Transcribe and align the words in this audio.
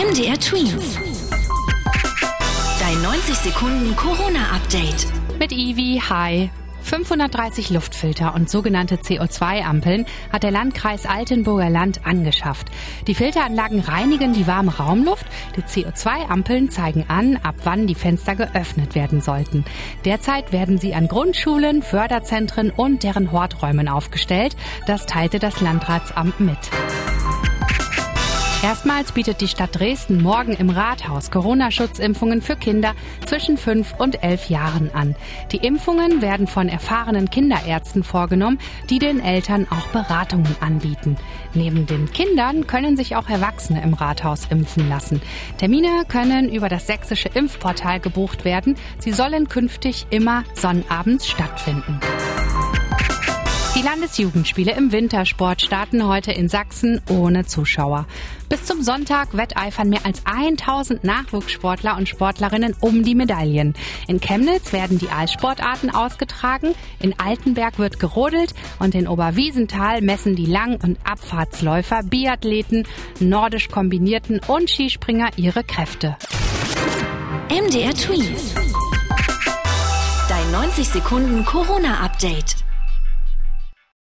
MDR 0.00 0.40
Twins. 0.40 0.98
Dein 2.80 3.02
90 3.02 3.34
Sekunden 3.34 3.94
Corona-Update. 3.96 5.06
Mit 5.38 5.52
Ivi, 5.52 6.00
hi. 6.08 6.48
530 6.80 7.68
Luftfilter 7.68 8.34
und 8.34 8.48
sogenannte 8.48 8.96
CO2-Ampeln 8.96 10.06
hat 10.32 10.42
der 10.42 10.52
Landkreis 10.52 11.04
Altenburger 11.04 11.68
Land 11.68 12.06
angeschafft. 12.06 12.68
Die 13.08 13.14
Filteranlagen 13.14 13.80
reinigen 13.80 14.32
die 14.32 14.46
warme 14.46 14.74
Raumluft. 14.74 15.26
Die 15.56 15.62
CO2-Ampeln 15.62 16.70
zeigen 16.70 17.04
an, 17.08 17.36
ab 17.36 17.56
wann 17.64 17.86
die 17.86 17.94
Fenster 17.94 18.36
geöffnet 18.36 18.94
werden 18.94 19.20
sollten. 19.20 19.66
Derzeit 20.06 20.50
werden 20.50 20.78
sie 20.78 20.94
an 20.94 21.08
Grundschulen, 21.08 21.82
Förderzentren 21.82 22.70
und 22.70 23.02
deren 23.02 23.32
Horträumen 23.32 23.86
aufgestellt. 23.86 24.56
Das 24.86 25.04
teilte 25.04 25.38
das 25.38 25.60
Landratsamt 25.60 26.40
mit. 26.40 26.70
Erstmals 28.62 29.12
bietet 29.12 29.40
die 29.40 29.48
Stadt 29.48 29.78
Dresden 29.78 30.22
morgen 30.22 30.52
im 30.52 30.68
Rathaus 30.68 31.30
Corona-Schutzimpfungen 31.30 32.42
für 32.42 32.56
Kinder 32.56 32.92
zwischen 33.24 33.56
5 33.56 33.94
und 33.98 34.22
11 34.22 34.50
Jahren 34.50 34.90
an. 34.92 35.16
Die 35.50 35.56
Impfungen 35.56 36.20
werden 36.20 36.46
von 36.46 36.68
erfahrenen 36.68 37.30
Kinderärzten 37.30 38.04
vorgenommen, 38.04 38.58
die 38.90 38.98
den 38.98 39.18
Eltern 39.18 39.66
auch 39.70 39.86
Beratungen 39.88 40.54
anbieten. 40.60 41.16
Neben 41.54 41.86
den 41.86 42.12
Kindern 42.12 42.66
können 42.66 42.98
sich 42.98 43.16
auch 43.16 43.30
Erwachsene 43.30 43.82
im 43.82 43.94
Rathaus 43.94 44.44
impfen 44.50 44.90
lassen. 44.90 45.22
Termine 45.56 46.04
können 46.06 46.50
über 46.50 46.68
das 46.68 46.86
sächsische 46.86 47.30
Impfportal 47.32 47.98
gebucht 47.98 48.44
werden. 48.44 48.76
Sie 48.98 49.12
sollen 49.12 49.48
künftig 49.48 50.06
immer 50.10 50.44
sonnabends 50.54 51.26
stattfinden. 51.26 51.98
Die 53.80 53.86
Landesjugendspiele 53.86 54.76
im 54.76 54.92
Wintersport 54.92 55.62
starten 55.62 56.06
heute 56.06 56.32
in 56.32 56.50
Sachsen 56.50 57.00
ohne 57.08 57.46
Zuschauer. 57.46 58.04
Bis 58.50 58.66
zum 58.66 58.82
Sonntag 58.82 59.34
wetteifern 59.34 59.88
mehr 59.88 60.04
als 60.04 60.20
1000 60.26 61.02
Nachwuchssportler 61.02 61.96
und 61.96 62.06
Sportlerinnen 62.06 62.76
um 62.80 63.04
die 63.04 63.14
Medaillen. 63.14 63.72
In 64.06 64.20
Chemnitz 64.20 64.74
werden 64.74 64.98
die 64.98 65.08
Eissportarten 65.08 65.88
ausgetragen, 65.88 66.74
in 66.98 67.18
Altenberg 67.18 67.78
wird 67.78 67.98
gerodelt 67.98 68.52
und 68.80 68.94
in 68.94 69.08
Oberwiesenthal 69.08 70.02
messen 70.02 70.36
die 70.36 70.44
Lang- 70.44 70.78
und 70.82 70.98
Abfahrtsläufer, 71.04 72.02
Biathleten, 72.02 72.86
nordisch 73.18 73.70
kombinierten 73.70 74.42
und 74.46 74.68
Skispringer 74.68 75.30
ihre 75.36 75.64
Kräfte. 75.64 76.18
MDR 77.48 77.94
Twins. 77.94 78.54
Dein 80.28 80.50
90 80.50 80.86
Sekunden 80.86 81.46
Corona-Update. 81.46 82.56